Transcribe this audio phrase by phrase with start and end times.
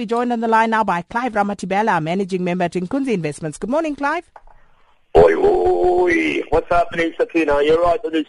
[0.00, 3.58] We're joined on the line now by Clive Ramathibela, Managing Member at Inkunzi Investments.
[3.58, 4.30] Good morning, Clive.
[5.14, 7.62] Oi, oi, what's happening, Sakina?
[7.62, 8.24] You're right on this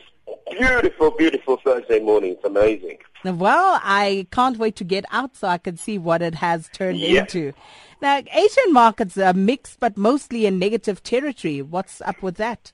[0.52, 2.32] beautiful, beautiful Thursday morning.
[2.34, 2.98] It's amazing.
[3.24, 7.00] Well, I can't wait to get out so I can see what it has turned
[7.00, 7.22] yeah.
[7.22, 7.54] into.
[8.02, 11.62] Now, Asian markets are mixed, but mostly in negative territory.
[11.62, 12.74] What's up with that?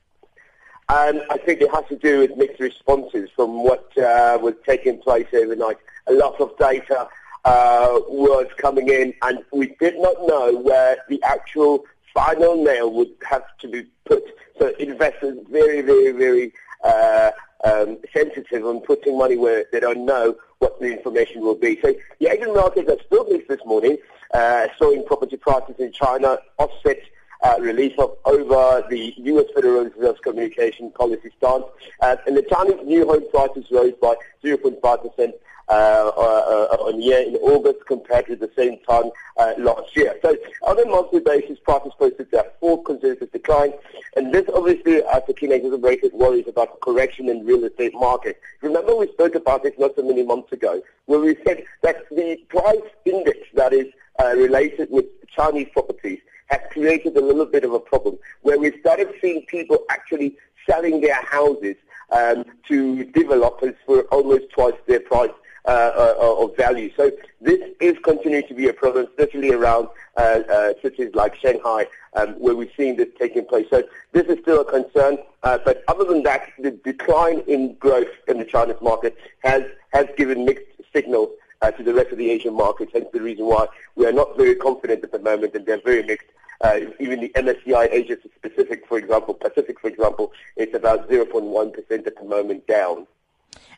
[0.88, 4.98] Um, I think it has to do with mixed responses from what uh, was taking
[4.98, 5.78] place overnight.
[6.08, 7.08] A lot of data
[7.44, 13.14] uh, was coming in, and we did not know where the actual final nail would
[13.28, 14.24] have to be put.
[14.58, 16.52] So investors very, very, very
[16.84, 17.30] uh,
[17.64, 21.80] um, sensitive on putting money where they don't know what the information will be.
[21.80, 23.98] So the Asian markets are still mixed this morning,
[24.34, 27.00] uh, showing property prices in China offset
[27.42, 29.46] uh, release of over the U.S.
[29.54, 31.64] Federal Reserve's communication policy stance.
[32.00, 34.14] Uh, and the Chinese new home prices rose by
[34.44, 35.32] 0.5%
[35.68, 40.16] uh, uh, on year in August compared to the same time uh, last year.
[40.22, 43.74] So on a monthly basis, prices posted a four consecutive decline.
[44.16, 48.40] And this obviously, as the key exacerbated worries about correction in real estate market.
[48.62, 52.36] Remember we spoke about this not so many months ago, where we said that the
[52.48, 53.86] price index that is
[54.18, 58.78] uh, related with Chinese properties has created a little bit of a problem where we
[58.80, 60.36] started seeing people actually
[60.68, 61.76] selling their houses
[62.10, 65.30] um, to developers for almost twice their price
[65.66, 66.90] uh, uh, of value.
[66.96, 67.10] So
[67.40, 72.30] this is continuing to be a problem, especially around uh, uh, cities like Shanghai, um,
[72.34, 73.66] where we're seeing this taking place.
[73.68, 73.82] So
[74.12, 75.18] this is still a concern.
[75.42, 80.06] Uh, but other than that, the decline in growth in the Chinese market has, has
[80.16, 81.28] given mixed signals
[81.60, 84.36] uh, to the rest of the Asian markets, hence the reason why we are not
[84.36, 86.28] very confident at the moment and they're very mixed.
[86.60, 92.16] Uh, even the MSCI Asia Pacific, for example, Pacific, for example, it's about 0.1% at
[92.16, 93.06] the moment down.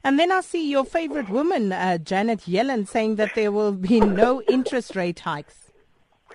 [0.03, 4.01] And then I see your favorite woman, uh, Janet Yellen, saying that there will be
[4.01, 5.60] no interest rate hikes.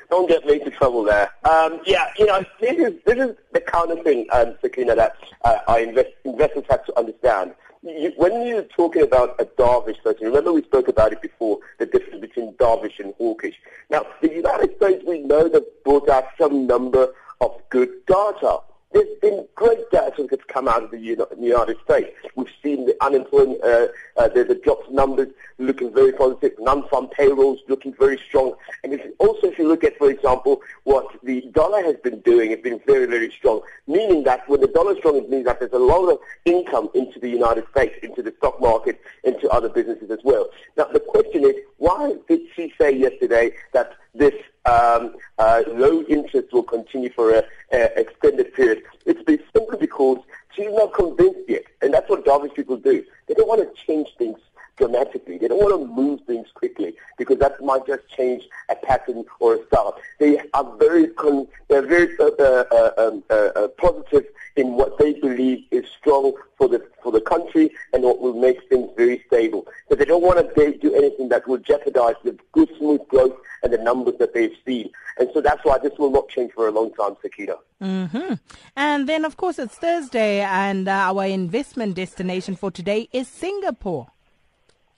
[0.09, 1.31] Don't get me into trouble there.
[1.43, 5.15] Um, yeah, you know, this is this is the kind of thing, um, Sakina, that
[5.43, 7.55] uh, our invest, investors have to understand.
[7.81, 11.85] You, when you're talking about a dovish person, remember we spoke about it before, the
[11.85, 13.55] difference between dovish and hawkish.
[13.89, 18.59] Now, the United States, we know they've brought out some number of good data.
[18.95, 22.11] There's been great data that's come out of the United States.
[22.35, 27.59] We've seen the unemployment, uh, uh, the, the jobs numbers looking very positive, non-farm payrolls
[27.67, 28.53] looking very strong.
[28.85, 32.51] And if, also if you look at, for example, what the dollar has been doing,
[32.51, 35.59] it's been very, very strong, meaning that when the dollar is strong, it means that
[35.59, 39.67] there's a lot of income into the United States, into the stock market, into other
[39.67, 40.47] businesses as well.
[40.77, 44.35] Now, the question is, why did she say yesterday that this
[44.65, 48.83] um, uh, low interest will continue for an extended period.
[49.05, 49.19] It's
[49.53, 50.19] simply because
[50.55, 51.63] she's not convinced yet.
[51.81, 53.03] And that's what dovish people do.
[53.27, 54.39] They don't want to change things
[54.77, 55.37] dramatically.
[55.37, 59.55] They don't want to move things quickly because that might just change a pattern or
[59.55, 59.97] a style.
[60.19, 64.25] They are very, con- they're very uh, uh, um, uh, uh, positive
[64.55, 68.67] in what they believe is strong for the for the country and what will make
[68.69, 69.67] things very stable.
[69.89, 73.73] But they don't want to do anything that will jeopardize the good smooth growth and
[73.73, 74.91] the numbers that they've seen.
[75.17, 77.55] And so that's why this will not change for a long time, Sakina.
[77.81, 78.33] Mm-hmm.
[78.75, 84.07] And then, of course, it's Thursday, and uh, our investment destination for today is Singapore.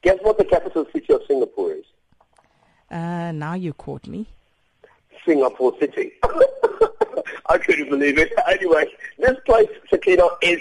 [0.02, 1.86] Guess what the capital city of Singapore is?
[2.92, 4.28] Uh, now you caught me.
[5.26, 6.12] Singapore City.
[7.50, 8.34] I couldn't believe it.
[8.48, 8.86] Anyway,
[9.20, 10.60] this place, Sakina, is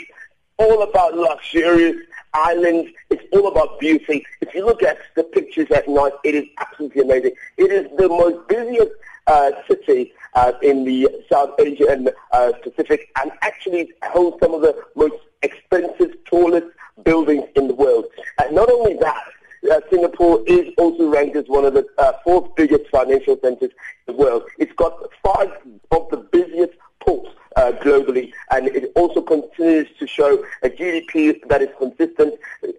[0.59, 1.97] all about luxurious
[2.35, 2.91] islands.
[3.33, 4.25] All about beauty.
[4.41, 7.33] If you look at the pictures at night, it is absolutely amazing.
[7.57, 8.93] It is the most busiest
[9.27, 14.63] uh, city uh, in the South Asia and uh, Pacific, and actually holds some of
[14.63, 16.67] the most expensive, tallest
[17.05, 18.05] buildings in the world.
[18.39, 19.23] And not only that,
[19.71, 23.71] uh, Singapore is also ranked as one of the uh, fourth biggest financial centers
[24.07, 24.45] in the world.
[24.59, 25.51] It's got five
[25.91, 31.63] of the busiest ports uh, globally, and it also continues to show a GDP that
[31.63, 32.35] is consistent,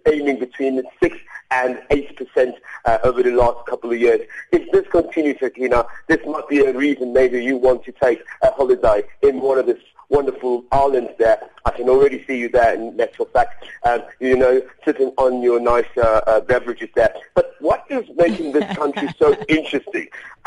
[0.06, 1.18] aiming between 6
[1.50, 4.20] and 8% uh, over the last couple of years.
[4.52, 8.50] If this continues, Akina, this might be a reason maybe you want to take a
[8.52, 9.78] holiday in one of the
[10.10, 11.38] wonderful islands there.
[11.64, 15.60] I can already see you there in actual fact, um, you know, sitting on your
[15.60, 17.14] nice uh, uh, beverages there.
[17.34, 20.08] But what is making this country so interesting?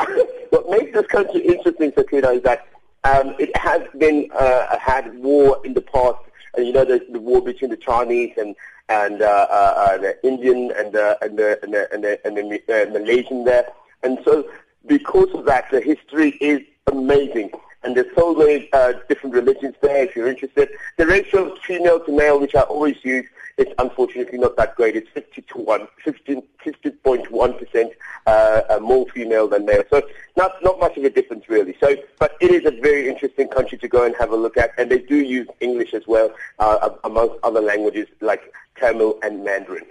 [0.50, 2.66] what makes this country interesting, Sakina, is that
[3.04, 6.18] um, it has been uh, had war in the past,
[6.56, 8.54] and you know the, the war between the Chinese and
[8.88, 12.36] and uh, uh, uh the Indian and the and the and the, and the, and
[12.36, 13.66] the uh, Malaysian there,
[14.02, 14.48] and so
[14.86, 17.50] because of that, the history is amazing.
[17.84, 20.68] And there's so many uh, different religions there if you're interested.
[20.98, 23.26] The ratio of female to male, which I always use,
[23.58, 24.96] it's unfortunately not that great.
[24.96, 27.90] It's 50 to 1, 50.1%
[28.26, 29.84] uh, more female than male.
[29.90, 30.02] So
[30.36, 31.76] not, not much of a difference really.
[31.80, 34.70] So, but it is a very interesting country to go and have a look at.
[34.78, 39.86] And they do use English as well, uh, amongst other languages like Tamil and Mandarin.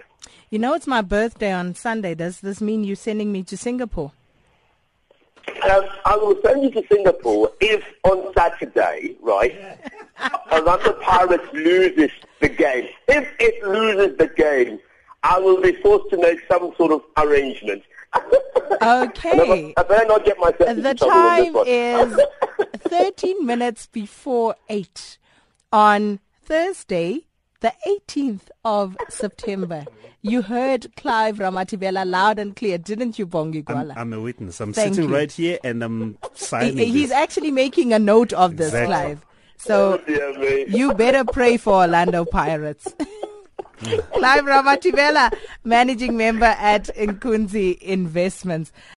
[0.50, 2.14] You know, it's my birthday on Sunday.
[2.14, 4.12] Does this mean you're sending me to Singapore?
[5.48, 9.78] Um, I will send you to Singapore if on Saturday, right,
[10.52, 12.10] Orlando Pirates loses
[12.40, 12.88] the game.
[13.08, 14.78] If it loses the game,
[15.22, 17.82] I will be forced to make some sort of arrangement.
[18.82, 19.74] Okay.
[19.76, 22.20] I better not get myself The time is
[22.80, 25.18] 13 minutes before 8
[25.72, 27.26] on Thursday,
[27.60, 29.86] the 18th of September.
[30.20, 33.92] You heard Clive Ramathibela loud and clear, didn't you, Bongi Gwala?
[33.92, 34.60] I'm, I'm, a witness.
[34.60, 35.16] I'm Thank sitting you.
[35.16, 36.76] right here and I'm signing.
[36.76, 38.86] He, he's actually making a note of this, exactly.
[38.86, 39.26] Clive.
[39.62, 42.92] So oh, you better pray for Orlando Pirates.
[43.78, 45.32] Clive Ramathibela,
[45.62, 48.72] managing member at Nkunzi Investments.